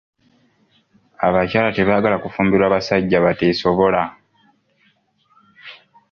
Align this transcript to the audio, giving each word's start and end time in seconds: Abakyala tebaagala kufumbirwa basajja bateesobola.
Abakyala 1.27 1.69
tebaagala 1.75 2.17
kufumbirwa 2.23 2.73
basajja 2.73 3.23
bateesobola. 3.25 4.01